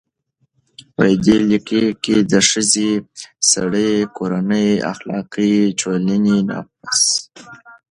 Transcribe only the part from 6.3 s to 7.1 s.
نفس،